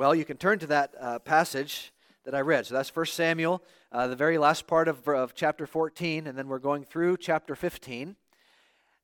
[0.00, 1.92] Well, you can turn to that uh, passage
[2.24, 2.64] that I read.
[2.64, 3.62] So that's 1 Samuel,
[3.92, 7.54] uh, the very last part of, of chapter 14, and then we're going through chapter
[7.54, 8.16] 15.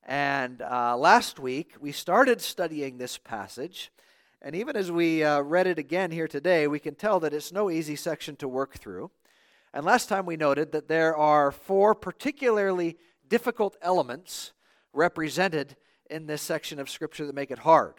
[0.07, 3.93] And uh, last week, we started studying this passage.
[4.41, 7.53] And even as we uh, read it again here today, we can tell that it's
[7.53, 9.11] no easy section to work through.
[9.75, 12.97] And last time we noted that there are four particularly
[13.29, 14.55] difficult elements
[14.95, 15.77] represented
[16.09, 17.97] in this section of Scripture that make it hard.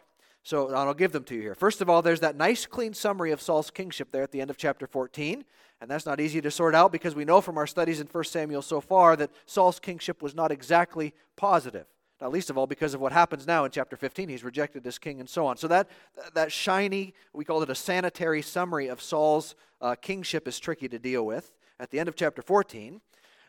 [0.47, 1.55] So I'll give them to you here.
[1.55, 4.49] First of all, there's that nice, clean summary of Saul's kingship there at the end
[4.49, 5.43] of chapter 14.
[5.81, 8.23] And that's not easy to sort out because we know from our studies in 1
[8.23, 11.85] Samuel so far that Saul's kingship was not exactly positive.
[12.21, 14.29] Not least of all because of what happens now in chapter 15.
[14.29, 15.57] He's rejected as king and so on.
[15.57, 15.89] So that,
[16.33, 20.97] that shiny, we call it a sanitary summary of Saul's uh, kingship is tricky to
[20.97, 23.01] deal with at the end of chapter 14.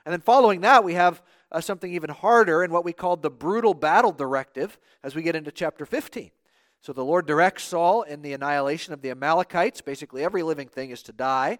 [0.04, 3.30] And then following that, we have uh, something even harder in what we call the
[3.30, 6.32] brutal battle directive as we get into chapter 15.
[6.80, 9.80] So the Lord directs Saul in the annihilation of the Amalekites.
[9.80, 11.58] Basically, every living thing is to die.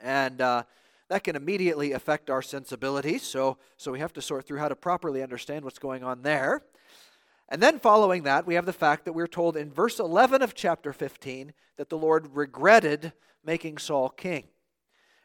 [0.00, 0.64] And uh,
[1.08, 3.22] that can immediately affect our sensibilities.
[3.22, 6.62] So, so we have to sort through how to properly understand what's going on there.
[7.48, 10.54] And then following that, we have the fact that we're told in verse 11 of
[10.54, 13.12] chapter 15 that the Lord regretted
[13.44, 14.48] making Saul king.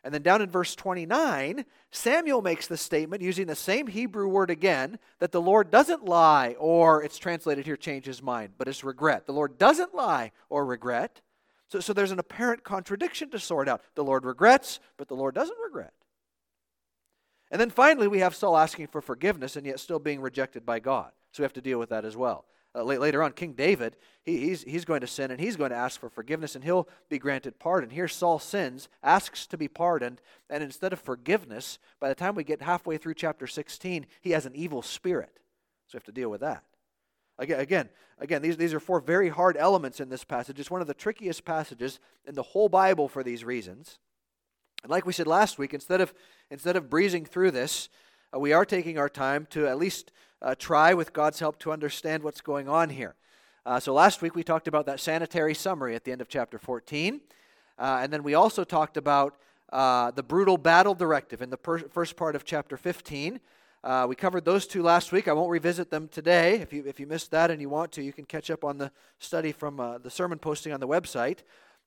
[0.04, 4.50] And then down in verse 29, Samuel makes the statement using the same Hebrew word
[4.50, 8.84] again that the Lord doesn't lie, or it's translated here, change his mind, but it's
[8.84, 9.28] regret.
[9.28, 11.22] The Lord doesn't lie or regret.
[11.70, 13.82] So, so there's an apparent contradiction to sort out.
[13.94, 15.94] The Lord regrets, but the Lord doesn't regret.
[17.52, 20.80] And then finally, we have Saul asking for forgiveness and yet still being rejected by
[20.80, 21.12] God.
[21.32, 24.38] So we have to deal with that as well uh, later on, King David, he,
[24.38, 27.20] he's, he's going to sin and he's going to ask for forgiveness and he'll be
[27.20, 27.90] granted pardon.
[27.90, 32.44] Here, Saul sins, asks to be pardoned, and instead of forgiveness, by the time we
[32.44, 35.40] get halfway through chapter 16, he has an evil spirit.
[35.88, 36.64] So we have to deal with that.
[37.38, 40.60] Again, again, again these, these are four very hard elements in this passage.
[40.60, 44.00] It's one of the trickiest passages in the whole Bible for these reasons.
[44.84, 46.14] And like we said last week, instead of,
[46.50, 47.90] instead of breezing through this,
[48.34, 50.12] uh, we are taking our time to at least
[50.42, 53.16] uh, try, with God's help, to understand what's going on here.
[53.66, 56.58] Uh, so last week we talked about that sanitary summary at the end of chapter
[56.58, 57.22] 14.
[57.78, 59.38] Uh, and then we also talked about
[59.72, 63.40] uh, the brutal battle directive in the per- first part of chapter 15.
[63.84, 65.28] Uh, we covered those two last week.
[65.28, 66.56] I won't revisit them today.
[66.56, 68.78] If you, if you missed that and you want to, you can catch up on
[68.78, 71.40] the study from the sermon posting on the website.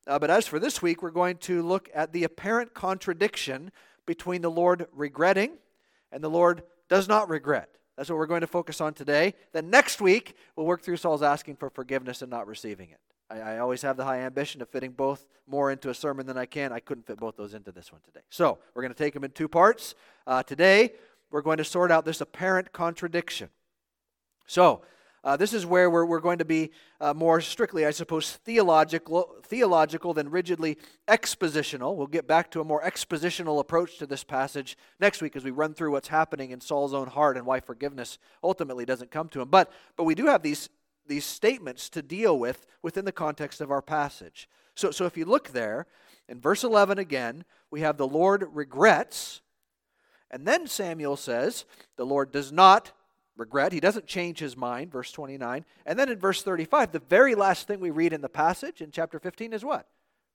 [0.06, 3.70] but as for this week, we're going to look at the apparent contradiction
[4.06, 5.52] between the Lord regretting
[6.14, 7.68] and the Lord does not regret.
[7.96, 9.34] That's what we're going to focus on today.
[9.52, 13.00] Then next week, we'll work through Saul's asking for forgiveness and not receiving it.
[13.30, 16.36] I, I, always have the high ambition of fitting both more into a sermon than
[16.36, 16.72] I can.
[16.72, 18.20] I couldn't fit both those into this one today.
[18.30, 19.94] So we're going to take them in two parts.
[20.26, 20.92] Uh, today,
[21.30, 23.48] we're going to sort out this apparent contradiction.
[24.46, 24.82] So,
[25.24, 26.70] uh, this is where we're, we're going to be
[27.00, 30.76] uh, more strictly, I suppose, theological, theological than rigidly
[31.08, 31.96] expositional.
[31.96, 35.50] We'll get back to a more expositional approach to this passage next week as we
[35.50, 39.40] run through what's happening in Saul's own heart and why forgiveness ultimately doesn't come to
[39.40, 39.48] him.
[39.48, 40.68] But, but we do have these,
[41.06, 44.46] these statements to deal with within the context of our passage.
[44.74, 45.86] So, so if you look there,
[46.28, 49.40] in verse 11 again, we have the Lord regrets.
[50.30, 51.64] And then Samuel says,
[51.96, 52.92] the Lord does not
[53.36, 53.72] regret.
[53.72, 55.64] He doesn't change his mind, verse 29.
[55.86, 58.90] And then in verse 35, the very last thing we read in the passage in
[58.90, 59.86] chapter 15 is what?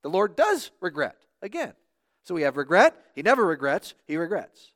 [0.02, 1.74] The Lord does regret again.
[2.24, 2.96] So we have regret.
[3.16, 4.74] He never regrets, he regrets.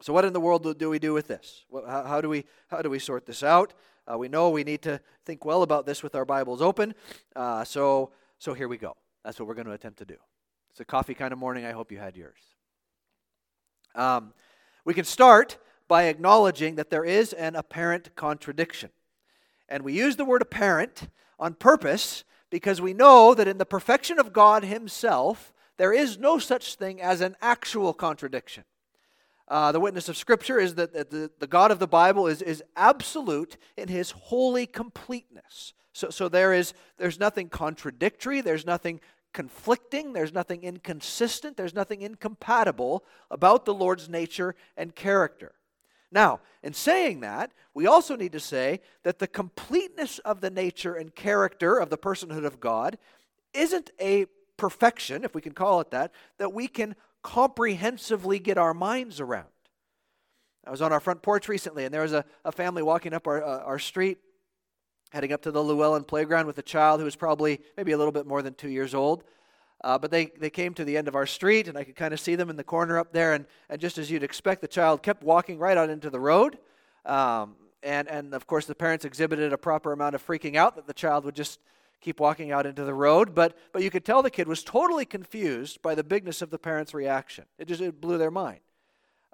[0.00, 1.64] So, what in the world do we do with this?
[1.86, 3.74] How, do, we, how do we sort this out?
[4.06, 6.94] Uh, we know we need to think well about this with our Bibles open.
[7.34, 8.96] Uh, so, so, here we go.
[9.24, 10.14] That's what we're going to attempt to do.
[10.70, 11.64] It's a coffee kind of morning.
[11.64, 12.38] I hope you had yours.
[13.96, 14.32] Um,
[14.84, 15.58] we can start
[15.88, 18.90] by acknowledging that there is an apparent contradiction.
[19.68, 24.18] And we use the word apparent on purpose because we know that in the perfection
[24.18, 28.64] of God Himself, there is no such thing as an actual contradiction.
[29.46, 32.62] Uh, the witness of Scripture is that the, the God of the Bible is, is
[32.76, 35.72] absolute in His holy completeness.
[35.92, 39.00] So, so there is there's nothing contradictory, there's nothing
[39.32, 45.52] conflicting, there's nothing inconsistent, there's nothing incompatible about the Lord's nature and character.
[46.10, 50.94] Now, in saying that, we also need to say that the completeness of the nature
[50.94, 52.98] and character of the personhood of God
[53.52, 54.26] isn't a
[54.56, 59.46] perfection, if we can call it that, that we can comprehensively get our minds around.
[60.66, 63.26] I was on our front porch recently, and there was a, a family walking up
[63.26, 64.18] our, uh, our street,
[65.10, 68.12] heading up to the Llewellyn playground with a child who was probably maybe a little
[68.12, 69.24] bit more than two years old.
[69.84, 72.12] Uh, but they, they came to the end of our street, and I could kind
[72.12, 73.32] of see them in the corner up there.
[73.32, 76.58] And, and just as you'd expect, the child kept walking right out into the road.
[77.06, 80.86] Um, and, and of course, the parents exhibited a proper amount of freaking out that
[80.86, 81.60] the child would just
[82.00, 85.04] keep walking out into the road, but, but you could tell the kid was totally
[85.04, 87.44] confused by the bigness of the parents' reaction.
[87.58, 88.60] It just it blew their mind.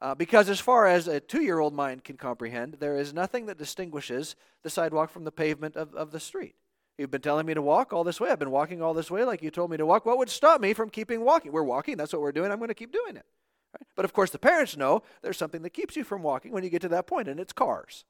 [0.00, 3.46] Uh, because as far as a two year old mind can comprehend, there is nothing
[3.46, 6.54] that distinguishes the sidewalk from the pavement of, of the street.
[6.98, 8.30] You've been telling me to walk all this way.
[8.30, 10.06] I've been walking all this way like you told me to walk.
[10.06, 11.50] What would stop me from keeping walking?
[11.50, 11.96] We're walking.
[11.96, 12.52] That's what we're doing.
[12.52, 13.26] I'm going to keep doing it.
[13.74, 13.86] Right?
[13.96, 16.70] But of course, the parents know there's something that keeps you from walking when you
[16.70, 18.04] get to that point, and it's cars.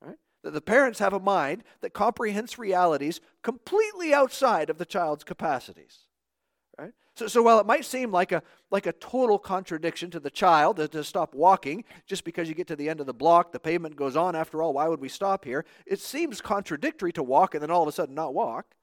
[0.00, 0.18] Right?
[0.44, 6.05] That the parents have a mind that comprehends realities completely outside of the child's capacities.
[7.16, 10.76] So, so while it might seem like a, like a total contradiction to the child
[10.76, 13.58] to, to stop walking just because you get to the end of the block, the
[13.58, 15.64] pavement goes on, after all, why would we stop here?
[15.86, 18.74] It seems contradictory to walk and then all of a sudden not walk.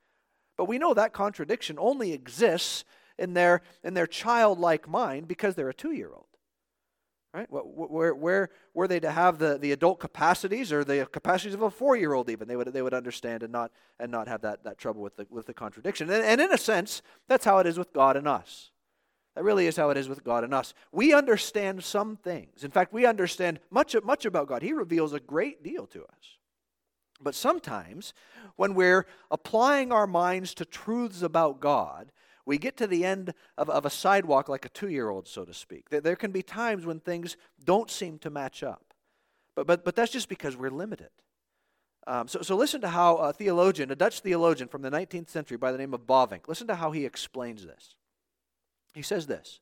[0.57, 2.85] But we know that contradiction only exists
[3.19, 6.32] in their, in their childlike mind because they're a two year old.
[7.33, 7.47] Right?
[7.50, 11.71] Where, where were they to have the, the adult capacities or the capacities of a
[11.71, 12.47] four year old, even?
[12.47, 15.25] They would, they would understand and not, and not have that, that trouble with the,
[15.31, 16.12] with the contradiction.
[16.12, 18.69] And, and in a sense, that's how it is with God and us.
[19.35, 20.75] That really is how it is with God and us.
[20.91, 22.63] We understand some things.
[22.63, 24.62] In fact, we understand much, much about God.
[24.62, 26.38] He reveals a great deal to us.
[27.19, 28.13] But sometimes,
[28.57, 32.12] when we're applying our minds to truths about God,
[32.45, 35.45] we get to the end of, of a sidewalk like a two year old, so
[35.45, 35.89] to speak.
[35.89, 38.93] There, there can be times when things don't seem to match up.
[39.55, 41.09] But, but, but that's just because we're limited.
[42.05, 45.57] Um, so, so listen to how a theologian, a Dutch theologian from the 19th century
[45.57, 47.95] by the name of Bavinck, listen to how he explains this.
[48.93, 49.59] He says this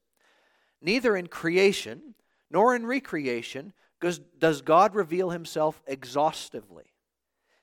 [0.81, 2.15] Neither in creation
[2.49, 6.90] nor in recreation does, does God reveal himself exhaustively.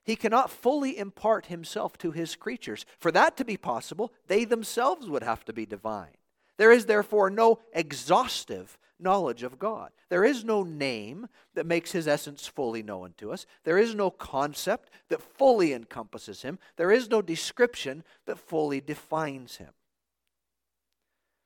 [0.08, 2.87] He cannot fully impart himself to his creatures.
[2.99, 6.16] For that to be possible, they themselves would have to be divine.
[6.56, 9.90] There is therefore no exhaustive knowledge of God.
[10.08, 13.44] There is no name that makes his essence fully known to us.
[13.64, 16.58] There is no concept that fully encompasses him.
[16.76, 19.75] There is no description that fully defines him.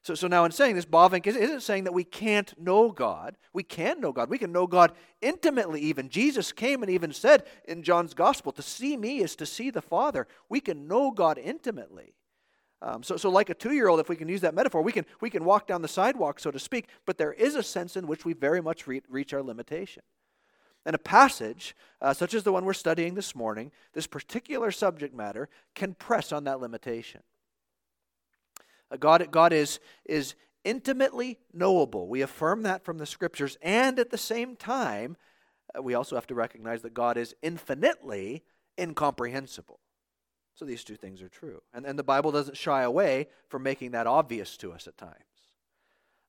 [0.03, 3.37] So, so now in saying this, Bavinck isn't saying that we can't know God.
[3.53, 4.31] We can know God.
[4.31, 6.09] We can know God intimately, even.
[6.09, 9.81] Jesus came and even said in John's Gospel, to see me is to see the
[9.81, 10.27] Father.
[10.49, 12.15] We can know God intimately.
[12.83, 14.91] Um, so, so, like a two year old, if we can use that metaphor, we
[14.91, 17.97] can, we can walk down the sidewalk, so to speak, but there is a sense
[17.97, 20.03] in which we very much re- reach our limitation.
[20.85, 25.15] And a passage, uh, such as the one we're studying this morning, this particular subject
[25.15, 27.23] matter, can press on that limitation.
[28.93, 30.35] Uh, God, God is, is
[30.65, 32.09] intimately knowable.
[32.09, 33.57] We affirm that from the scriptures.
[33.63, 35.17] And at the same time,
[35.77, 38.43] uh, we also have to recognize that God is infinitely
[38.79, 39.81] incomprehensible.
[40.55, 41.63] So these two things are true.
[41.73, 45.15] And, and the Bible doesn't shy away from making that obvious to us at times.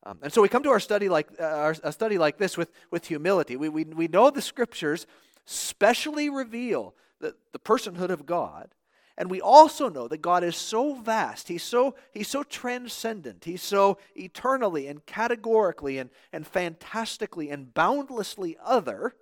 [0.06, 2.58] Um, and so we come to our study like, uh, our, a study like this
[2.58, 3.58] with, with humility.
[3.58, 5.06] We, we, we know the scriptures
[5.46, 8.74] specially reveal the, the personhood of God
[9.18, 13.62] and we also know that God is so vast, He's so, he's so transcendent, He's
[13.62, 19.16] so eternally and categorically and, and fantastically and boundlessly other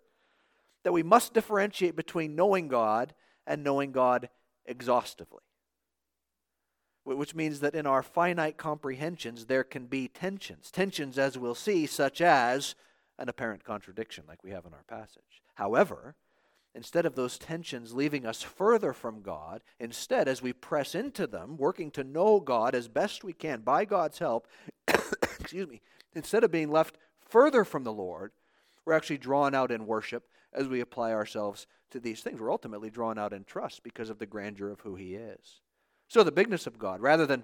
[0.84, 3.14] that we must differentiate between knowing God
[3.46, 4.30] and knowing God
[4.66, 5.42] exhaustively.
[7.04, 10.70] Which means that in our finite comprehensions, there can be tensions.
[10.72, 12.76] Tensions, as we'll see, such as
[13.18, 15.42] an apparent contradiction, like we have in our passage.
[15.56, 16.16] However,
[16.73, 21.57] Instead of those tensions leaving us further from God, instead, as we press into them,
[21.57, 24.47] working to know God as best we can by God's help,
[24.87, 25.81] excuse me,
[26.13, 28.31] instead of being left further from the Lord,
[28.85, 32.40] we're actually drawn out in worship as we apply ourselves to these things.
[32.40, 35.61] We're ultimately drawn out in trust because of the grandeur of who He is.
[36.07, 37.44] So the bigness of God, rather than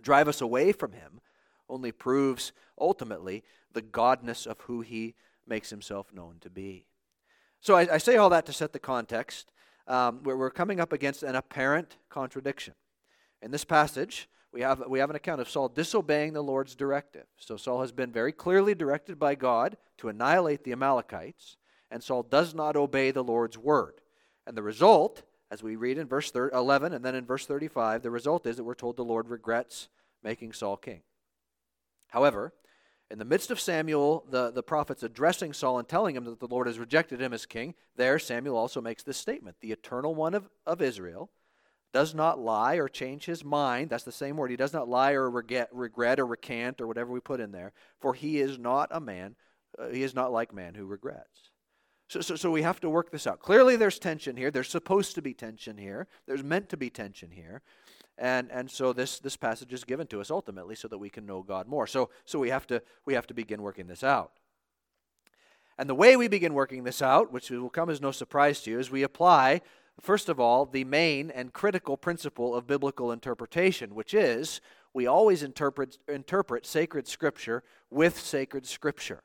[0.00, 1.20] drive us away from Him,
[1.68, 5.14] only proves ultimately the godness of who He
[5.46, 6.86] makes Himself known to be.
[7.60, 9.52] So I, I, say all that to set the context.
[9.88, 12.74] Um, where we're coming up against an apparent contradiction.
[13.40, 17.26] In this passage, we have, we have an account of Saul disobeying the Lord's directive.
[17.36, 21.56] So Saul has been very clearly directed by God to annihilate the Amalekites,
[21.90, 24.00] and Saul does not obey the Lord's word.
[24.46, 28.10] And the result, as we read in verse 11 and then in verse 35, the
[28.10, 29.88] result is that we're told the Lord regrets
[30.22, 31.02] making Saul king.
[32.08, 32.52] However,
[33.10, 36.48] in the midst of Samuel, the, the prophets addressing Saul and telling him that the
[36.48, 40.34] Lord has rejected him as king, there Samuel also makes this statement The eternal one
[40.34, 41.30] of, of Israel
[41.92, 43.90] does not lie or change his mind.
[43.90, 44.50] That's the same word.
[44.50, 47.72] He does not lie or regret, regret or recant or whatever we put in there,
[48.00, 49.36] for he is not a man,
[49.78, 51.50] uh, he is not like man who regrets.
[52.08, 53.40] So, so, so we have to work this out.
[53.40, 54.50] Clearly, there's tension here.
[54.50, 56.06] There's supposed to be tension here.
[56.26, 57.62] There's meant to be tension here.
[58.18, 61.26] And, and so this, this passage is given to us ultimately so that we can
[61.26, 61.86] know God more.
[61.86, 64.32] So, so we, have to, we have to begin working this out.
[65.78, 68.70] And the way we begin working this out, which will come as no surprise to
[68.70, 69.60] you, is we apply
[70.00, 74.60] first of all, the main and critical principle of biblical interpretation, which is
[74.92, 79.22] we always interpret, interpret sacred scripture with sacred scripture.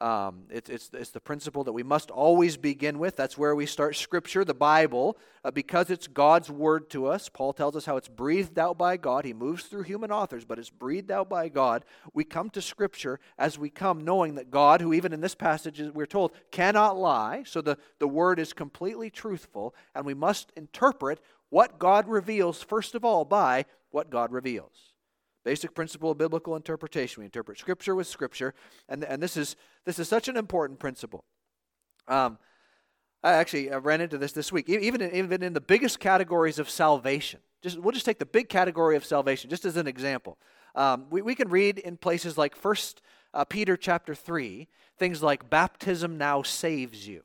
[0.00, 3.14] Um, it, it's, it's the principle that we must always begin with.
[3.14, 7.28] That's where we start Scripture, the Bible, uh, because it's God's Word to us.
[7.28, 9.24] Paul tells us how it's breathed out by God.
[9.24, 11.84] He moves through human authors, but it's breathed out by God.
[12.12, 15.80] We come to Scripture as we come, knowing that God, who even in this passage
[15.80, 21.20] we're told cannot lie, so the, the Word is completely truthful, and we must interpret
[21.50, 24.93] what God reveals, first of all, by what God reveals.
[25.44, 27.20] Basic principle of biblical interpretation.
[27.20, 28.54] We interpret Scripture with Scripture,
[28.88, 31.24] and, and this, is, this is such an important principle.
[32.08, 32.38] Um,
[33.22, 36.58] I actually I ran into this this week, even in, even in the biggest categories
[36.58, 37.40] of salvation.
[37.62, 40.38] Just, we'll just take the big category of salvation, just as an example.
[40.74, 43.00] Um, we, we can read in places like First
[43.32, 47.22] uh, Peter chapter 3, things like baptism now saves you.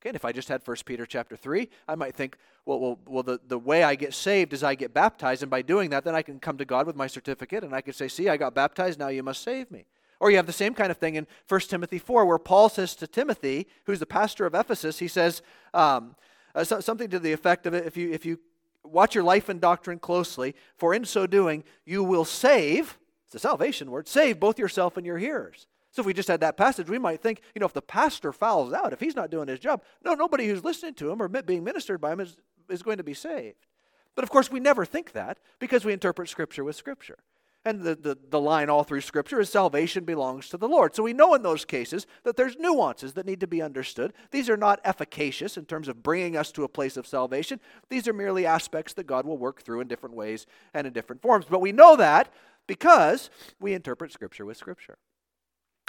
[0.00, 2.98] Okay, and if I just had 1 Peter chapter 3, I might think, well, well,
[3.06, 6.04] well the, the way I get saved is I get baptized, and by doing that,
[6.04, 8.38] then I can come to God with my certificate, and I can say, see, I
[8.38, 9.84] got baptized, now you must save me.
[10.18, 12.94] Or you have the same kind of thing in 1 Timothy 4, where Paul says
[12.96, 15.42] to Timothy, who's the pastor of Ephesus, he says
[15.74, 16.16] um,
[16.54, 18.38] uh, so, something to the effect of if you, if you
[18.82, 23.38] watch your life and doctrine closely, for in so doing, you will save, it's a
[23.38, 25.66] salvation word, save both yourself and your hearers.
[25.92, 28.32] So if we just had that passage, we might think, you know, if the pastor
[28.32, 31.28] fouls out, if he's not doing his job, no, nobody who's listening to him or
[31.28, 32.36] being ministered by him is,
[32.68, 33.66] is going to be saved.
[34.14, 37.18] But of course, we never think that because we interpret Scripture with Scripture.
[37.64, 40.94] And the, the, the line all through Scripture is salvation belongs to the Lord.
[40.94, 44.14] So we know in those cases that there's nuances that need to be understood.
[44.30, 47.60] These are not efficacious in terms of bringing us to a place of salvation.
[47.90, 51.20] These are merely aspects that God will work through in different ways and in different
[51.20, 51.44] forms.
[51.50, 52.32] But we know that
[52.66, 53.28] because
[53.60, 54.96] we interpret Scripture with Scripture.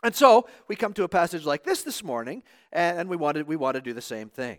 [0.03, 3.43] And so we come to a passage like this this morning, and we want to,
[3.43, 4.57] we want to do the same thing.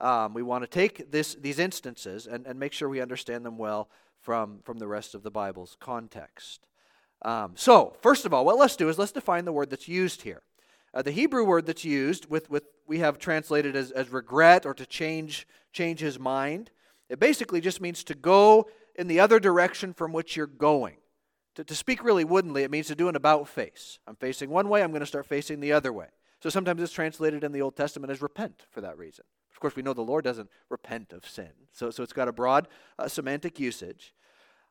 [0.00, 3.58] Um, we want to take this, these instances and, and make sure we understand them
[3.58, 3.88] well
[4.20, 6.60] from, from the rest of the Bible's context.
[7.22, 10.22] Um, so, first of all, what let's do is let's define the word that's used
[10.22, 10.42] here.
[10.94, 14.72] Uh, the Hebrew word that's used, with, with we have translated as, as regret or
[14.74, 16.70] to change, change his mind,
[17.08, 20.96] it basically just means to go in the other direction from which you're going.
[21.58, 23.98] To, to speak really woodenly, it means to do an about face.
[24.06, 26.06] I'm facing one way, I'm going to start facing the other way.
[26.40, 29.24] So sometimes it's translated in the Old Testament as repent for that reason.
[29.50, 31.50] Of course, we know the Lord doesn't repent of sin.
[31.72, 34.14] So, so it's got a broad uh, semantic usage.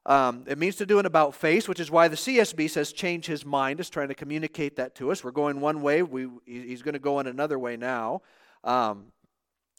[0.05, 3.25] Um, it means to do an about face, which is why the CSB says change
[3.25, 3.81] his mind.
[3.81, 5.25] Is trying to communicate that to us.
[5.25, 8.21] We're going one way, we, he's going to go in another way now.
[8.63, 9.07] Um,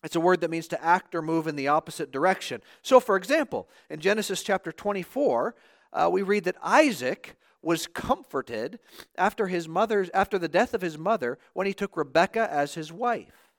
[0.05, 2.61] it's a word that means to act or move in the opposite direction.
[2.83, 5.55] So, for example, in Genesis chapter 24,
[5.93, 8.79] uh, we read that Isaac was comforted
[9.17, 12.93] after his mother's after the death of his mother when he took Rebekah as his
[12.93, 13.53] wife.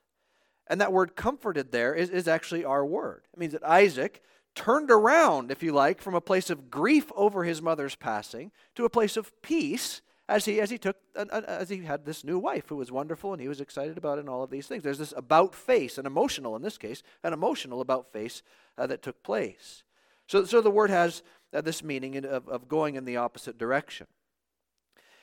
[0.68, 3.24] And that word comforted there is, is actually our word.
[3.34, 4.22] It means that Isaac
[4.56, 8.86] turned around, if you like, from a place of grief over his mother's passing to
[8.86, 12.70] a place of peace as he as he took as he had this new wife
[12.70, 14.84] who was wonderful and he was excited about and all of these things.
[14.84, 18.44] There's this about face, an emotional in this case, an emotional about face
[18.78, 19.84] uh, that took place.
[20.28, 24.08] So, so the word has uh, this meaning of, of going in the opposite direction.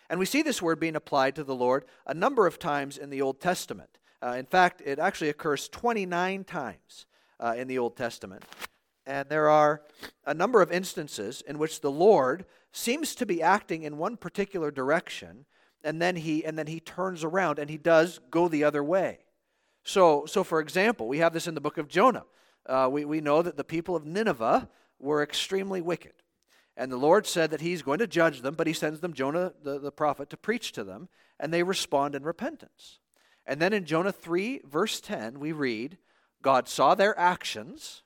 [0.08, 3.10] And we see this word being applied to the Lord a number of times in
[3.10, 3.98] the Old Testament.
[4.22, 7.06] Uh, in fact, it actually occurs 29 times
[7.40, 8.44] uh, in the Old Testament.
[9.04, 9.82] And there are
[10.24, 14.70] a number of instances in which the Lord seems to be acting in one particular
[14.70, 15.46] direction,
[15.84, 19.20] and then he, and then he turns around and he does go the other way.
[19.84, 22.24] So, so for example, we have this in the book of Jonah.
[22.66, 24.68] Uh, we, we know that the people of Nineveh
[24.98, 26.12] were extremely wicked.
[26.76, 29.52] And the Lord said that He's going to judge them, but He sends them Jonah
[29.62, 31.08] the, the prophet to preach to them,
[31.40, 33.00] and they respond in repentance.
[33.46, 35.98] And then in Jonah 3, verse 10, we read
[36.42, 38.02] God saw their actions,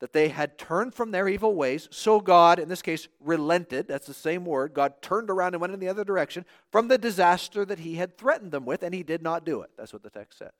[0.00, 1.88] that they had turned from their evil ways.
[1.90, 3.88] So God, in this case, relented.
[3.88, 4.74] That's the same word.
[4.74, 8.16] God turned around and went in the other direction from the disaster that He had
[8.16, 9.70] threatened them with, and He did not do it.
[9.76, 10.52] That's what the text says.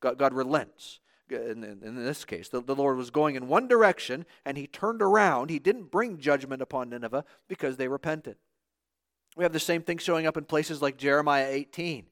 [0.00, 1.00] God, God relents
[1.30, 5.02] in, in this case, the, the Lord was going in one direction and he turned
[5.02, 5.50] around.
[5.50, 8.36] He didn't bring judgment upon Nineveh because they repented.
[9.36, 12.06] We have the same thing showing up in places like Jeremiah 18,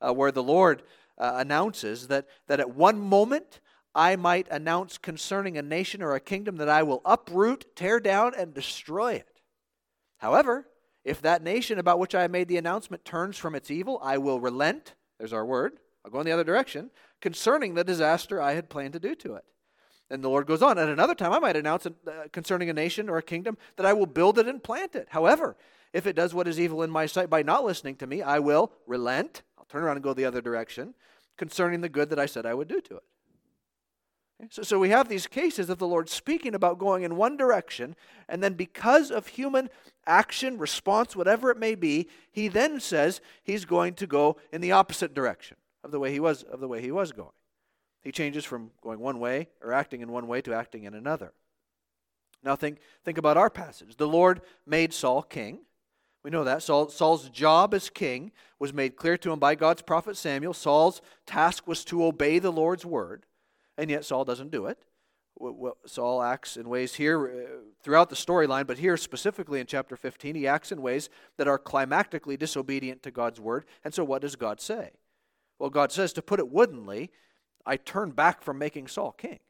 [0.00, 0.82] uh, where the Lord
[1.16, 3.60] uh, announces that, that at one moment
[3.94, 8.34] I might announce concerning a nation or a kingdom that I will uproot, tear down,
[8.36, 9.40] and destroy it.
[10.18, 10.66] However,
[11.02, 14.40] if that nation about which I made the announcement turns from its evil, I will
[14.40, 14.94] relent.
[15.18, 15.78] There's our word.
[16.04, 19.34] I'll go in the other direction concerning the disaster I had planned to do to
[19.34, 19.44] it.
[20.10, 20.78] And the Lord goes on.
[20.78, 21.90] At another time, I might announce uh,
[22.32, 25.08] concerning a nation or a kingdom that I will build it and plant it.
[25.10, 25.56] However,
[25.92, 28.38] if it does what is evil in my sight by not listening to me, I
[28.38, 29.42] will relent.
[29.58, 30.94] I'll turn around and go the other direction
[31.36, 33.02] concerning the good that I said I would do to it.
[34.50, 37.96] So, so we have these cases of the Lord speaking about going in one direction,
[38.28, 39.70] and then because of human
[40.06, 44.72] action, response, whatever it may be, he then says he's going to go in the
[44.72, 47.30] opposite direction of the way he was of the way he was going.
[48.02, 51.32] He changes from going one way or acting in one way to acting in another.
[52.42, 53.96] Now think think about our passage.
[53.96, 55.60] The Lord made Saul king.
[56.22, 56.62] We know that.
[56.62, 60.54] Saul, Saul's job as king was made clear to him by God's prophet Samuel.
[60.54, 63.26] Saul's task was to obey the Lord's word
[63.78, 64.78] and yet Saul doesn't do it.
[65.84, 70.34] Saul acts in ways here uh, throughout the storyline, but here specifically in chapter 15,
[70.34, 73.66] he acts in ways that are climactically disobedient to God's word.
[73.84, 74.92] And so, what does God say?
[75.58, 77.10] Well, God says, to put it woodenly,
[77.64, 79.40] I turn back from making Saul king.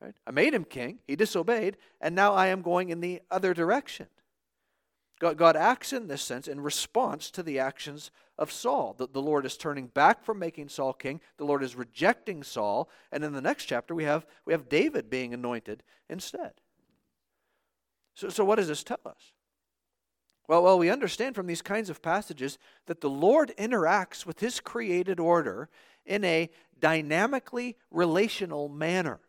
[0.00, 0.14] Right?
[0.26, 4.06] I made him king, he disobeyed, and now I am going in the other direction.
[5.20, 8.94] God, God acts in this sense in response to the actions of Saul.
[8.98, 11.20] The, the Lord is turning back from making Saul king.
[11.36, 12.90] The Lord is rejecting Saul.
[13.12, 16.52] And in the next chapter, we have, we have David being anointed instead.
[18.14, 19.32] So, so what does this tell us?
[20.46, 24.60] Well, well, we understand from these kinds of passages that the Lord interacts with his
[24.60, 25.68] created order
[26.04, 29.20] in a dynamically relational manner.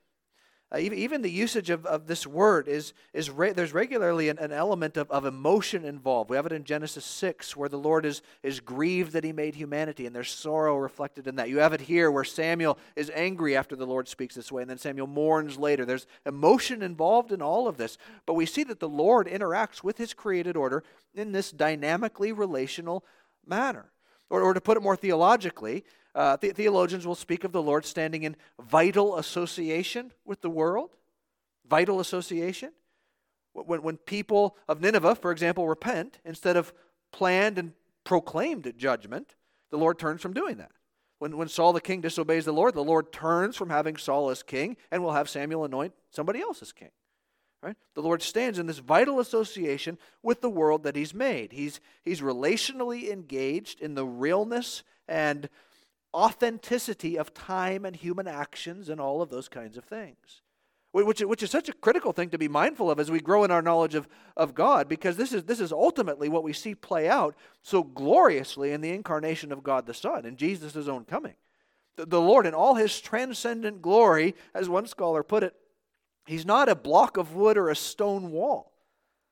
[0.74, 4.40] Uh, even, even the usage of, of this word is, is re- there's regularly an,
[4.40, 6.30] an element of, of emotion involved.
[6.30, 9.54] We have it in Genesis 6 where the Lord is, is grieved that he made
[9.54, 11.50] humanity and there's sorrow reflected in that.
[11.50, 14.70] You have it here where Samuel is angry after the Lord speaks this way and
[14.70, 15.86] then Samuel mourns later.
[15.86, 18.00] There's emotion involved in all of this.
[18.26, 23.06] But we see that the Lord interacts with his created order in this dynamically relational
[23.46, 23.92] manner.
[24.32, 27.86] Or, or to put it more theologically, uh, the- theologians will speak of the Lord
[27.86, 30.96] standing in vital association with the world.
[31.70, 32.72] Vital association.
[33.54, 36.74] When, when people of Nineveh, for example, repent, instead of
[37.12, 39.36] planned and proclaimed judgment,
[39.72, 40.72] the Lord turns from doing that.
[41.20, 44.44] When, when Saul the king disobeys the Lord, the Lord turns from having Saul as
[44.44, 46.92] king and will have Samuel anoint somebody else as king.
[47.64, 47.78] Right?
[47.96, 51.52] The Lord stands in this vital association with the world that He's made.
[51.52, 55.50] He's, he's relationally engaged in the realness and
[56.16, 60.42] authenticity of time and human actions and all of those kinds of things.
[60.94, 63.51] Which, which is such a critical thing to be mindful of as we grow in
[63.51, 67.10] our knowledge of, of God, because this is, this is ultimately what we see play
[67.10, 71.34] out so gloriously in the incarnation of God the Son, in Jesus' own coming.
[71.98, 75.54] The, the Lord, in all his transcendent glory, as one scholar put it,
[76.25, 78.72] he's not a block of wood or a stone wall.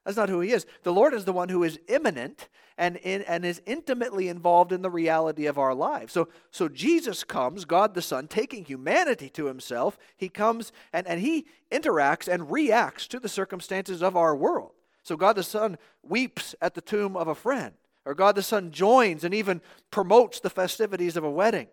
[0.06, 0.66] That's not who he is.
[0.84, 4.82] The Lord is the one who is immanent and, in, and is intimately involved in
[4.82, 6.12] the reality of our lives.
[6.12, 9.98] So, so Jesus comes, God the Son, taking humanity to himself.
[10.18, 14.72] He comes and, and he interacts and reacts to the circumstances of our world.
[15.04, 17.74] So God the Son weeps at the tomb of a friend,
[18.06, 19.62] or God the Son joins and even
[19.92, 21.68] promotes the festivities of a wedding.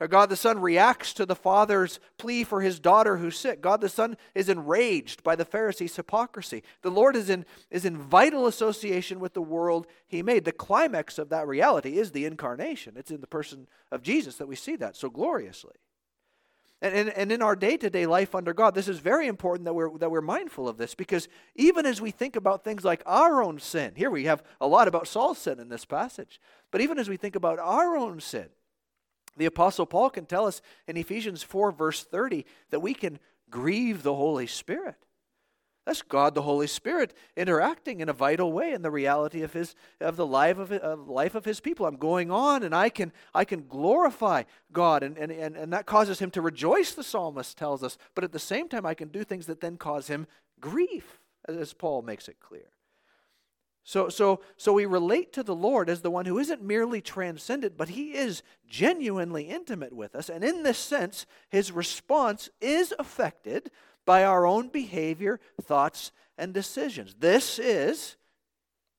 [0.00, 3.60] God the Son reacts to the Father's plea for his daughter who's sick.
[3.60, 6.62] God the Son is enraged by the Pharisees' hypocrisy.
[6.82, 10.44] The Lord is in, is in vital association with the world he made.
[10.44, 12.94] The climax of that reality is the incarnation.
[12.96, 15.76] It's in the person of Jesus that we see that so gloriously.
[16.82, 19.64] And, and, and in our day to day life under God, this is very important
[19.64, 23.02] that we're, that we're mindful of this because even as we think about things like
[23.06, 26.40] our own sin, here we have a lot about Saul's sin in this passage,
[26.72, 28.48] but even as we think about our own sin,
[29.36, 33.18] the Apostle Paul can tell us in Ephesians 4, verse 30, that we can
[33.50, 34.96] grieve the Holy Spirit.
[35.86, 39.74] That's God the Holy Spirit interacting in a vital way in the reality of his
[40.00, 41.84] of the life of, of life of his people.
[41.84, 45.84] I'm going on and I can I can glorify God and, and, and, and that
[45.84, 47.98] causes him to rejoice, the psalmist tells us.
[48.14, 50.26] But at the same time I can do things that then cause him
[50.58, 52.73] grief, as Paul makes it clear.
[53.86, 57.76] So, so, so we relate to the Lord as the one who isn't merely transcendent,
[57.76, 60.30] but he is genuinely intimate with us.
[60.30, 63.70] And in this sense, his response is affected
[64.06, 67.14] by our own behavior, thoughts, and decisions.
[67.18, 68.16] This is,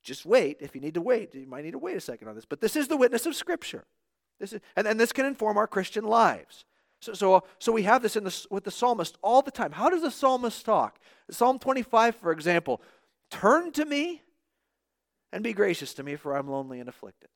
[0.04, 2.36] just wait, if you need to wait, you might need to wait a second on
[2.36, 3.86] this, but this is the witness of Scripture.
[4.39, 6.63] This is, and, and this can inform our Christian lives.
[7.02, 9.71] So, so, so we have this in the, with the psalmist all the time.
[9.71, 11.00] How does the psalmist talk?
[11.32, 12.84] Psalm 25, for example,
[13.32, 14.21] turn to me
[15.36, 17.28] and be gracious to me, for I'm lonely and afflicted.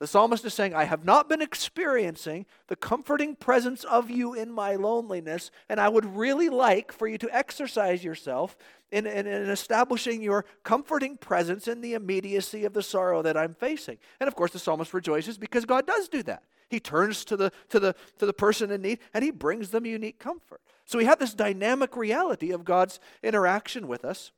[0.00, 4.50] The psalmist is saying, I have not been experiencing the comforting presence of you in
[4.50, 8.56] my loneliness, and I would really like for you to exercise yourself
[8.90, 13.54] in, in, in, establishing your comforting presence in the immediacy of the sorrow that I'm
[13.54, 13.98] facing.
[14.18, 16.44] And of course, the psalmist rejoices because God does do that.
[16.70, 19.84] He turns to the, to the, to the person in need and he brings them
[19.84, 20.62] unique comfort.
[20.86, 24.32] So we have this dynamic reality of God's interaction with us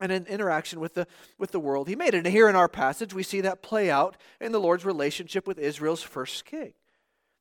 [0.00, 1.06] and an interaction with the,
[1.38, 2.14] with the world he made.
[2.14, 5.58] And here in our passage, we see that play out in the Lord's relationship with
[5.58, 6.72] Israel's first king.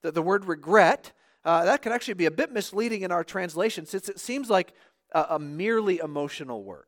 [0.02, 1.14] The, the word regret
[1.46, 4.74] uh, that can actually be a bit misleading in our translation since it seems like
[5.14, 6.86] a, a merely emotional word.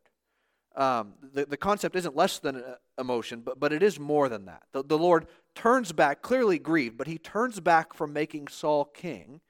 [0.76, 4.46] Um, the, the concept isn't less than uh, emotion, but, but it is more than
[4.46, 4.64] that.
[4.72, 9.42] The, the Lord turns back, clearly grieved, but he turns back from making Saul king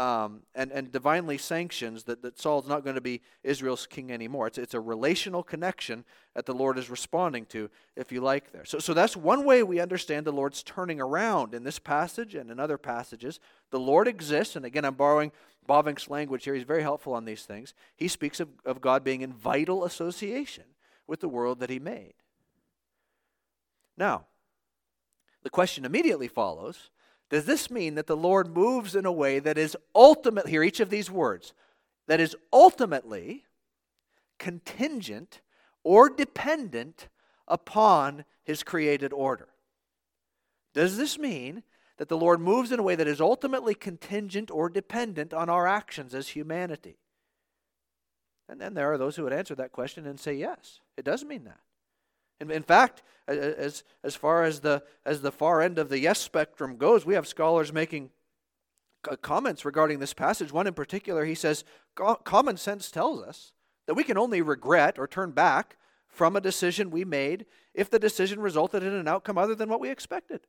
[0.00, 4.46] um, and, and divinely sanctions that, that Saul's not going to be Israel's king anymore.
[4.46, 8.64] It's, it's a relational connection that the Lord is responding to, if you like, there.
[8.64, 12.50] So, so that's one way we understand the Lord's turning around in this passage and
[12.50, 13.40] in other passages.
[13.72, 15.32] The Lord exists, and again, I'm borrowing
[15.68, 16.54] Bavinck's language here.
[16.54, 17.74] He's very helpful on these things.
[17.94, 20.64] He speaks of, of God being in vital association
[21.06, 22.14] with the world that he made.
[23.98, 24.24] Now,
[25.42, 26.88] the question immediately follows
[27.30, 30.80] Does this mean that the Lord moves in a way that is ultimately, here, each
[30.80, 31.52] of these words,
[32.08, 33.44] that is ultimately
[34.38, 35.40] contingent
[35.84, 37.08] or dependent
[37.46, 39.48] upon his created order?
[40.74, 41.62] Does this mean
[41.98, 45.68] that the Lord moves in a way that is ultimately contingent or dependent on our
[45.68, 46.98] actions as humanity?
[48.48, 51.24] And then there are those who would answer that question and say, yes, it does
[51.24, 51.60] mean that.
[52.40, 56.18] In, in fact, as, as far as the, as the far end of the yes
[56.18, 58.10] spectrum goes, we have scholars making
[59.22, 60.52] comments regarding this passage.
[60.52, 61.64] One in particular, he says,
[62.24, 63.52] common sense tells us
[63.86, 65.76] that we can only regret or turn back
[66.08, 69.80] from a decision we made if the decision resulted in an outcome other than what
[69.80, 70.40] we expected.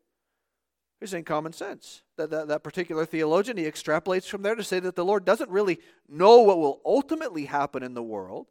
[0.99, 2.04] He's saying common sense.
[2.17, 5.49] That, that, that particular theologian, he extrapolates from there to say that the Lord doesn't
[5.49, 8.47] really know what will ultimately happen in the world.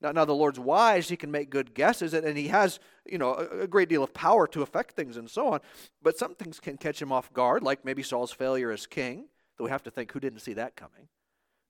[0.00, 3.18] Now, now the Lord's wise, he can make good guesses, and, and he has, you
[3.18, 5.60] know, a, a great deal of power to affect things and so on.
[6.02, 9.26] But some things can catch him off guard, like maybe Saul's failure as king,
[9.56, 11.08] though we have to think who didn't see that coming.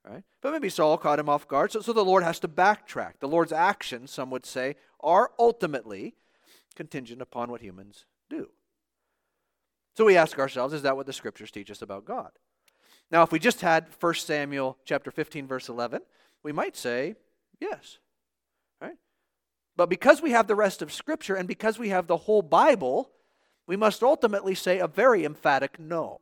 [0.04, 0.22] Right?
[0.42, 3.20] But maybe Saul caught him off guard, so, so the Lord has to backtrack.
[3.20, 6.14] The Lord's actions, some would say, are ultimately
[6.74, 8.50] contingent upon what humans do.
[9.96, 12.32] So we ask ourselves, is that what the scriptures teach us about God?
[13.10, 16.02] Now, if we just had 1 Samuel chapter 15 verse 11,
[16.42, 17.14] we might say
[17.60, 17.98] yes.
[19.76, 23.10] But because we have the rest of scripture and because we have the whole Bible,
[23.66, 26.20] we must ultimately say a very emphatic no.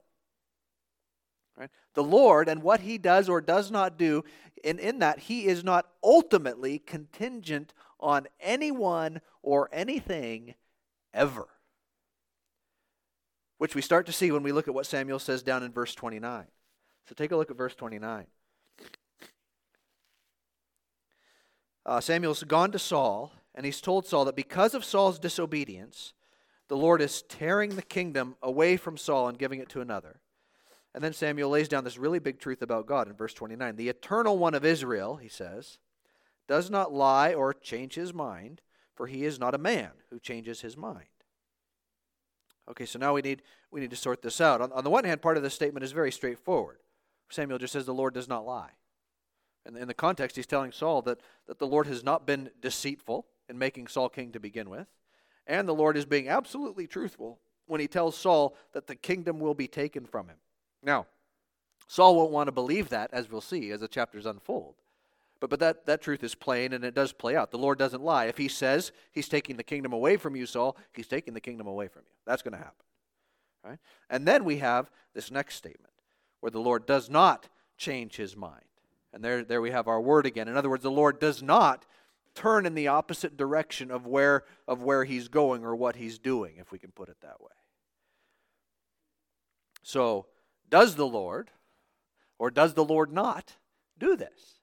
[1.57, 1.71] Right?
[1.95, 4.25] The Lord and what he does or does not do,
[4.65, 10.55] and in that he is not ultimately contingent on anyone or anything
[11.13, 11.47] ever
[13.63, 15.95] which we start to see when we look at what Samuel says down in verse
[15.95, 16.47] 29.
[17.09, 18.27] So take a look at verse 29.
[21.87, 26.15] Uh, Samuel's gone to Saul, and he's told Saul that because of Saul's disobedience,
[26.69, 30.21] the Lord is tearing the kingdom away from Saul and giving it to another.
[30.95, 33.77] And then Samuel lays down this really big truth about God in verse 29.
[33.77, 35.79] The eternal one of Israel, he says,
[36.49, 38.61] does not lie or change his mind,
[38.95, 41.07] for he is not a man who changes his mind.
[42.71, 44.61] Okay, so now we need we need to sort this out.
[44.61, 46.79] On, on the one hand, part of this statement is very straightforward.
[47.31, 48.71] Samuel just says the Lord does not lie.
[49.65, 53.27] And in the context, he's telling Saul that, that the Lord has not been deceitful
[53.53, 54.89] in making Saul king to begin with.
[55.47, 59.55] And the Lord is being absolutely truthful when he tells Saul that the kingdom will
[59.55, 60.37] be taken from him.
[60.83, 61.07] Now,
[61.87, 64.75] Saul won't want to believe that, as we'll see as the chapters unfold.
[65.41, 67.51] But, but that, that truth is plain and it does play out.
[67.51, 68.27] The Lord doesn't lie.
[68.27, 71.67] If he says he's taking the kingdom away from you, Saul, he's taking the kingdom
[71.67, 72.13] away from you.
[72.27, 72.85] That's going to happen.
[73.65, 73.79] Right?
[74.09, 75.93] And then we have this next statement
[76.41, 78.65] where the Lord does not change his mind.
[79.13, 80.49] And there, there we have our word again.
[80.49, 81.87] In other words, the Lord does not
[82.35, 86.55] turn in the opposite direction of where, of where he's going or what he's doing,
[86.59, 87.53] if we can put it that way.
[89.83, 90.27] So,
[90.71, 91.51] does the Lord
[92.39, 93.57] or does the Lord not
[93.99, 94.61] do this?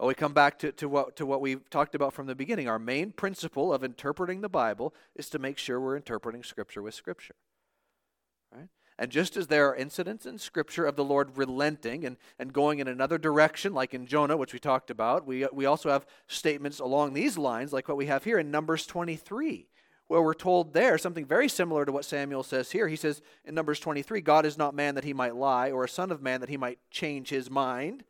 [0.00, 2.68] Well, we come back to, to, what, to what we talked about from the beginning.
[2.68, 6.94] Our main principle of interpreting the Bible is to make sure we're interpreting Scripture with
[6.94, 7.34] Scripture.
[8.50, 8.68] Right?
[9.00, 12.80] And just as there are incidents in Scripture of the Lord relenting and, and going
[12.80, 16.80] in another direction, like in Jonah, which we talked about, we, we also have statements
[16.80, 19.66] along these lines, like what we have here in Numbers 23,
[20.08, 22.88] where we're told there something very similar to what Samuel says here.
[22.88, 25.88] He says in Numbers 23, God is not man that he might lie, or a
[25.88, 28.04] son of man that he might change his mind.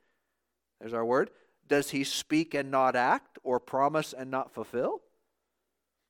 [0.81, 1.31] There's our word.
[1.68, 5.03] Does he speak and not act, or promise and not fulfill?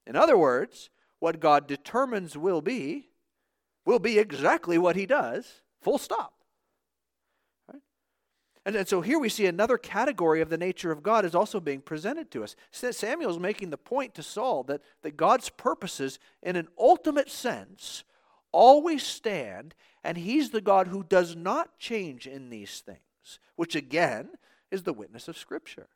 [0.06, 0.88] In other words,
[1.18, 3.09] what God determines will be,
[3.84, 6.34] will be exactly what he does, full stop.
[8.66, 11.60] And, and so here we see another category of the nature of God is also
[11.60, 12.56] being presented to us.
[12.72, 18.04] Samuel is making the point to Saul that, that God's purposes, in an ultimate sense,
[18.52, 24.28] always stand, and he's the God who does not change in these things, which again
[24.70, 25.88] is the witness of Scripture.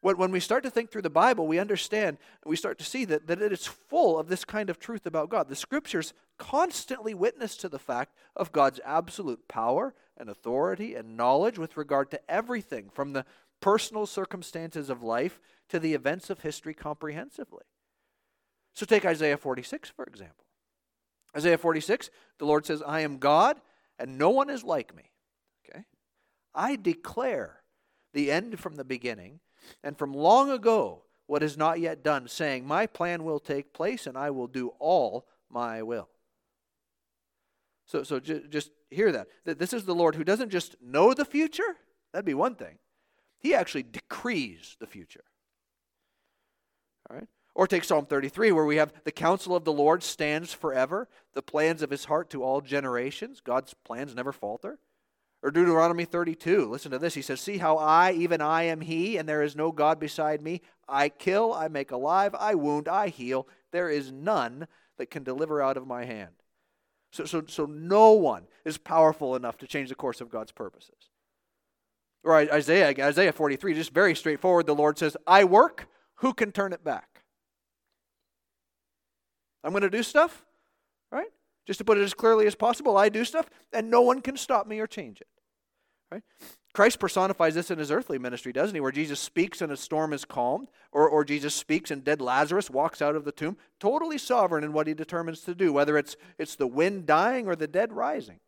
[0.00, 3.26] When, we start to think through the Bible, we understand we start to see that,
[3.26, 5.48] that it is full of this kind of truth about God.
[5.48, 11.58] The scriptures constantly witness to the fact of God's absolute power and authority and knowledge
[11.58, 13.24] with regard to everything from the
[13.60, 17.64] personal circumstances of life to the events of history comprehensively.
[18.74, 20.44] So take Isaiah 46, for example.
[21.36, 23.60] Isaiah 46, the Lord says, I am God,
[23.98, 25.10] and no one is like me.
[25.68, 25.84] Okay?
[26.54, 27.62] I declare
[28.12, 29.40] the end from the beginning,
[29.82, 34.06] and from long ago what is not yet done, saying, My plan will take place,
[34.06, 36.08] and I will do all my will.
[37.86, 39.28] So, so just hear that.
[39.44, 41.76] That this is the Lord who doesn't just know the future,
[42.12, 42.78] that'd be one thing.
[43.38, 45.24] He actually decrees the future.
[47.08, 47.28] All right?
[47.54, 51.42] Or take Psalm 33, where we have the counsel of the Lord stands forever, the
[51.42, 53.40] plans of his heart to all generations.
[53.40, 54.78] God's plans never falter.
[55.42, 57.14] Or Deuteronomy 32, listen to this.
[57.14, 60.42] He says, See how I, even I, am He, and there is no God beside
[60.42, 60.62] me.
[60.88, 63.46] I kill, I make alive, I wound, I heal.
[63.70, 66.32] There is none that can deliver out of my hand.
[67.12, 71.10] So, so, so no one is powerful enough to change the course of God's purposes.
[72.24, 74.66] Or Isaiah, Isaiah 43, just very straightforward.
[74.66, 77.22] The Lord says, I work, who can turn it back?
[79.62, 80.44] I'm going to do stuff?
[81.68, 84.38] Just to put it as clearly as possible, I do stuff, and no one can
[84.38, 85.26] stop me or change it.
[86.10, 86.22] Right?
[86.72, 88.80] Christ personifies this in his earthly ministry, doesn't he?
[88.80, 92.70] Where Jesus speaks and a storm is calmed, or, or Jesus speaks and dead Lazarus
[92.70, 96.16] walks out of the tomb, totally sovereign in what he determines to do, whether it's,
[96.38, 98.40] it's the wind dying or the dead rising.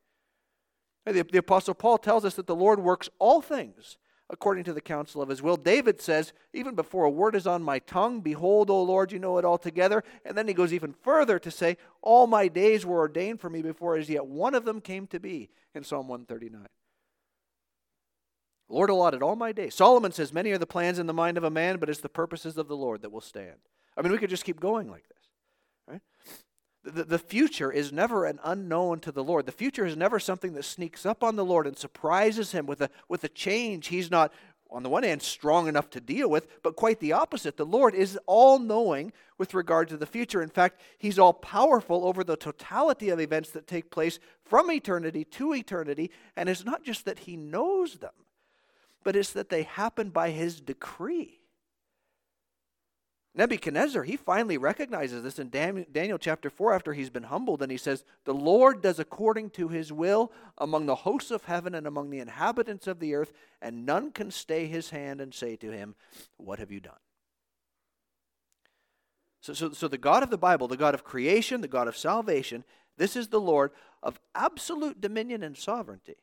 [1.05, 3.99] The, the Apostle Paul tells us that the Lord works all things
[4.31, 5.57] according to the counsel of his will.
[5.57, 9.39] David says, even before a word is on my tongue, behold, O Lord, you know
[9.39, 10.05] it altogether.
[10.25, 13.61] And then he goes even further to say, All my days were ordained for me
[13.61, 16.67] before as yet one of them came to be in Psalm 139.
[18.69, 19.75] Lord allotted all my days.
[19.75, 22.09] Solomon says, Many are the plans in the mind of a man, but it's the
[22.09, 23.57] purposes of the Lord that will stand.
[23.97, 25.19] I mean, we could just keep going like this.
[25.89, 26.01] Right?
[26.83, 29.47] The, the future is never an unknown to the Lord.
[29.47, 32.81] The future is never something that sneaks up on the Lord and surprises him with
[32.81, 34.33] a, with a change he's not,
[34.71, 37.57] on the one hand, strong enough to deal with, but quite the opposite.
[37.57, 40.41] The Lord is all knowing with regard to the future.
[40.43, 45.25] In fact, he's all powerful over the totality of events that take place from eternity
[45.25, 46.11] to eternity.
[46.37, 48.13] And it's not just that he knows them,
[49.05, 51.40] but it's that they happen by his decree.
[53.33, 57.79] Nebuchadnezzar, he finally recognizes this in Daniel chapter 4 after he's been humbled, and he
[57.79, 62.11] says, The Lord does according to his will among the hosts of heaven and among
[62.11, 65.95] the inhabitants of the earth, and none can stay his hand and say to him,
[66.39, 66.99] What have you done?
[69.41, 71.97] So, so, so the God of the Bible, the God of creation, the God of
[71.97, 72.65] salvation,
[72.99, 73.71] this is the Lord
[74.03, 76.17] of absolute dominion and sovereignty.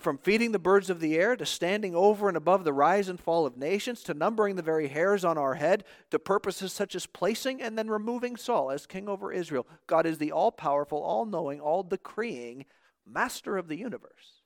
[0.00, 3.20] From feeding the birds of the air to standing over and above the rise and
[3.20, 7.06] fall of nations to numbering the very hairs on our head to purposes such as
[7.06, 9.64] placing and then removing Saul as king over Israel.
[9.86, 12.64] God is the all powerful, all knowing, all decreeing
[13.06, 14.42] master of the universe.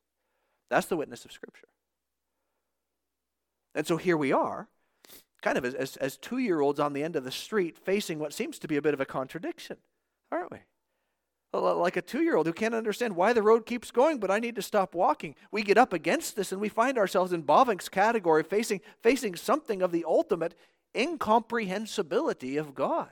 [0.68, 1.68] That's the witness of Scripture.
[3.74, 4.68] And so here we are,
[5.40, 8.18] kind of as, as, as two year olds on the end of the street facing
[8.18, 9.78] what seems to be a bit of a contradiction,
[10.30, 10.58] aren't we?
[11.52, 14.38] Like a two year old who can't understand why the road keeps going, but I
[14.38, 15.34] need to stop walking.
[15.50, 19.82] We get up against this and we find ourselves in Bavinck's category, facing, facing something
[19.82, 20.54] of the ultimate
[20.96, 23.10] incomprehensibility of God.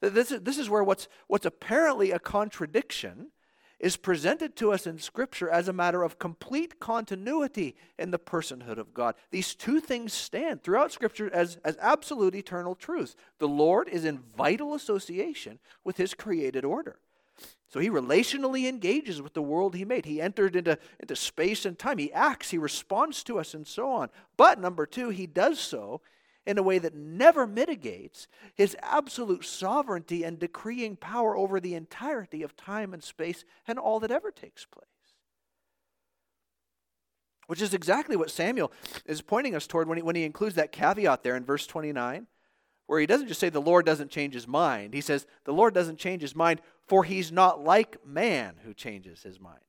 [0.00, 3.32] This is, this is where what's, what's apparently a contradiction
[3.80, 8.78] is presented to us in Scripture as a matter of complete continuity in the personhood
[8.78, 9.14] of God.
[9.30, 13.14] These two things stand throughout Scripture as, as absolute eternal truths.
[13.38, 16.98] The Lord is in vital association with His created order.
[17.68, 20.06] So he relationally engages with the world he made.
[20.06, 21.98] He entered into, into space and time.
[21.98, 24.08] He acts, he responds to us, and so on.
[24.36, 26.00] But number two, he does so
[26.46, 32.42] in a way that never mitigates his absolute sovereignty and decreeing power over the entirety
[32.42, 34.86] of time and space and all that ever takes place.
[37.48, 38.72] Which is exactly what Samuel
[39.04, 42.26] is pointing us toward when he, when he includes that caveat there in verse 29
[42.88, 44.94] where he doesn't just say the Lord doesn't change his mind.
[44.94, 49.22] He says the Lord doesn't change his mind, for he's not like man who changes
[49.22, 49.60] his mind.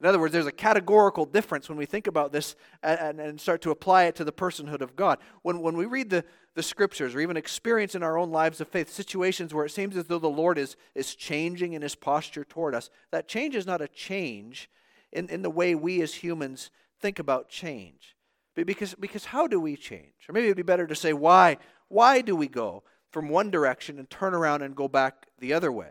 [0.00, 3.62] In other words, there's a categorical difference when we think about this and, and, start
[3.62, 5.18] to apply it to the personhood of God.
[5.42, 6.24] When, when we read the,
[6.54, 9.96] the scriptures or even experience in our own lives of faith situations where it seems
[9.96, 13.66] as though the Lord is, is changing in his posture toward us, that change is
[13.66, 14.70] not a change
[15.12, 16.70] in, in the way we as humans
[17.00, 18.14] think about change.
[18.54, 20.14] Because, because how do we change?
[20.28, 23.50] Or maybe it would be better to say, why, why do we go from one
[23.50, 25.90] direction and turn around and go back the other way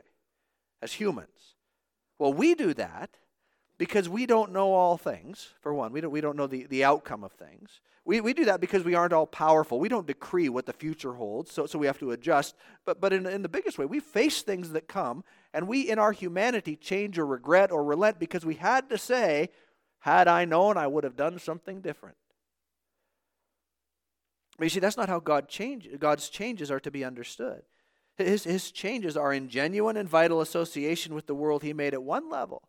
[0.82, 1.56] as humans?
[2.20, 3.18] Well, we do that
[3.78, 5.92] because we don't know all things, for one.
[5.92, 7.80] We don't, we don't know the, the outcome of things.
[8.06, 9.80] We, we do that because we aren't all powerful.
[9.80, 12.56] We don't decree what the future holds, so, so we have to adjust.
[12.86, 16.00] But, but in, in the biggest way, we face things that come, and we, in
[16.00, 19.50] our humanity, change or regret or relent because we had to say,
[20.00, 22.16] had I known, I would have done something different.
[24.58, 27.64] But you see, that's not how God change, God's changes are to be understood.
[28.18, 32.04] His, his changes are in genuine and vital association with the world He made at
[32.04, 32.68] one level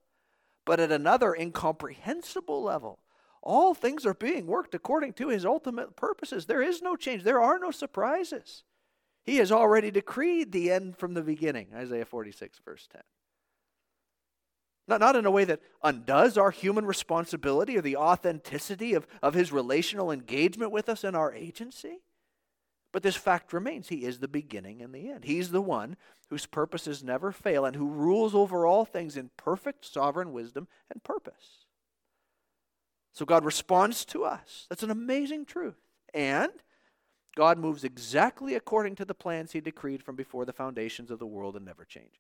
[0.69, 2.99] but at another incomprehensible level.
[3.41, 6.45] All things are being worked according to his ultimate purposes.
[6.45, 8.65] There is no change, there are no surprises.
[9.25, 11.69] He has already decreed the end from the beginning.
[11.75, 13.01] Isaiah 46, verse 10.
[14.89, 19.33] Not, not in a way that undoes our human responsibility or the authenticity of, of
[19.33, 22.01] his relational engagement with us and our agency.
[22.93, 25.25] But this fact remains He is the beginning and the end.
[25.25, 25.97] He's the one
[26.31, 31.03] whose purposes never fail and who rules over all things in perfect sovereign wisdom and
[31.03, 31.67] purpose.
[33.13, 34.67] So God responds to us.
[34.69, 35.79] That's an amazing truth.
[36.15, 36.53] And
[37.37, 41.27] God moves exactly according to the plans He decreed from before the foundations of the
[41.27, 42.19] world and never changes.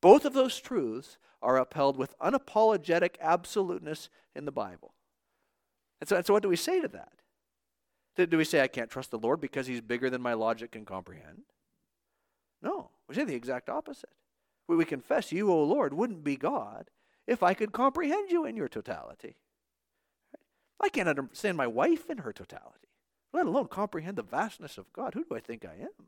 [0.00, 4.94] Both of those truths are upheld with unapologetic absoluteness in the Bible.
[6.00, 7.12] And so, and so what do we say to that?
[8.16, 10.86] Do we say, I can't trust the Lord because he's bigger than my logic can
[10.86, 11.42] comprehend?
[12.62, 14.10] No, we say the exact opposite.
[14.66, 16.90] We, we confess, You, O Lord, wouldn't be God
[17.26, 19.36] if I could comprehend you in your totality.
[20.80, 22.88] I can't understand my wife in her totality,
[23.32, 25.14] let alone comprehend the vastness of God.
[25.14, 26.06] Who do I think I am?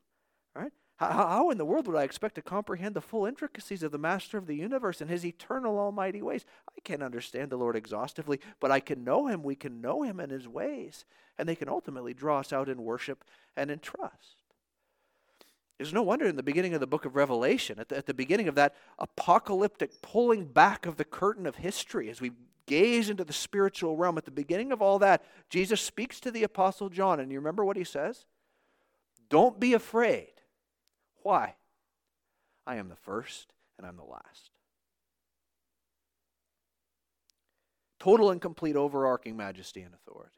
[0.55, 0.73] Right?
[0.98, 3.98] How, how in the world would I expect to comprehend the full intricacies of the
[3.98, 6.44] Master of the universe and his eternal almighty ways?
[6.68, 9.44] I can't understand the Lord exhaustively, but I can know him.
[9.44, 11.04] We can know him and his ways,
[11.38, 13.24] and they can ultimately draw us out in worship
[13.56, 14.42] and in trust.
[15.78, 18.14] There's no wonder in the beginning of the book of Revelation, at the, at the
[18.14, 22.32] beginning of that apocalyptic pulling back of the curtain of history, as we
[22.66, 26.42] gaze into the spiritual realm, at the beginning of all that, Jesus speaks to the
[26.42, 28.26] Apostle John, and you remember what he says?
[29.28, 30.38] Don't be afraid.
[31.22, 31.54] Why?
[32.66, 34.50] I am the first and I'm the last.
[37.98, 40.37] Total and complete overarching majesty and authority.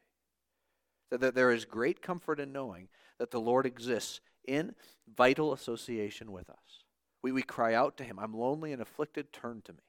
[1.11, 2.89] That there is great comfort in knowing
[3.19, 4.75] that the Lord exists in
[5.17, 6.85] vital association with us.
[7.23, 9.83] We, we cry out to Him, I'm lonely and afflicted, turn to me.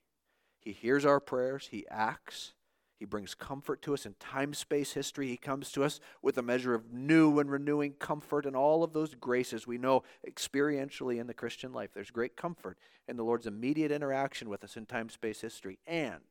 [0.60, 2.54] He hears our prayers, He acts,
[3.02, 5.28] he brings comfort to us in time space history.
[5.28, 8.94] He comes to us with a measure of new and renewing comfort and all of
[8.94, 11.90] those graces we know experientially in the Christian life.
[11.96, 15.80] There's great comfort in the Lord's immediate interaction with us in time space history.
[15.88, 16.22] And,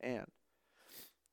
[0.00, 0.26] and,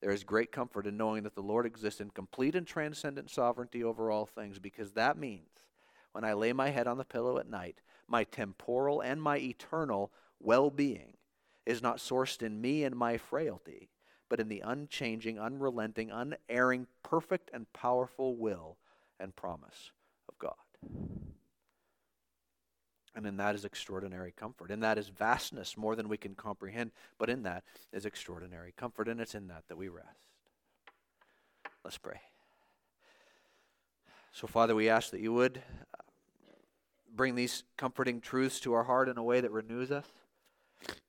[0.02, 3.84] there is great comfort in knowing that the Lord exists in complete and transcendent sovereignty
[3.84, 5.68] over all things because that means
[6.14, 10.12] when I lay my head on the pillow at night, my temporal and my eternal
[10.40, 11.14] well being
[11.64, 13.92] is not sourced in me and my frailty
[14.34, 18.78] but in the unchanging, unrelenting, unerring, perfect, and powerful will
[19.20, 19.92] and promise
[20.28, 20.56] of God.
[23.14, 24.72] And in that is extraordinary comfort.
[24.72, 29.08] In that is vastness more than we can comprehend, but in that is extraordinary comfort,
[29.08, 30.08] and it's in that that we rest.
[31.84, 32.20] Let's pray.
[34.32, 35.62] So, Father, we ask that you would
[35.94, 36.02] uh,
[37.16, 40.08] bring these comforting truths to our heart in a way that renews us.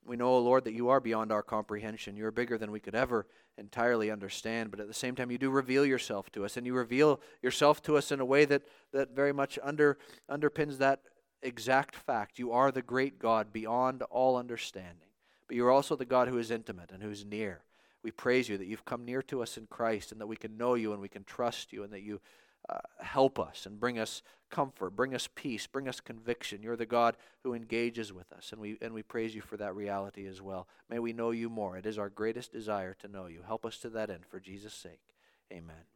[0.07, 2.17] We know, O Lord, that you are beyond our comprehension.
[2.17, 5.51] You're bigger than we could ever entirely understand, but at the same time, you do
[5.51, 8.63] reveal yourself to us, and you reveal yourself to us in a way that,
[8.93, 9.99] that very much under,
[10.31, 11.01] underpins that
[11.43, 12.39] exact fact.
[12.39, 15.09] You are the great God beyond all understanding,
[15.47, 17.63] but you're also the God who is intimate and who's near.
[18.03, 20.59] We praise you that you've come near to us in Christ and that we can
[20.59, 22.21] know you and we can trust you and that you
[22.69, 26.63] uh, help us and bring us comfort, bring us peace, bring us conviction.
[26.63, 29.75] You're the God who engages with us, and we, and we praise you for that
[29.75, 30.69] reality as well.
[30.89, 31.77] May we know you more.
[31.77, 33.43] It is our greatest desire to know you.
[33.47, 35.01] Help us to that end for Jesus' sake.
[35.53, 35.94] Amen.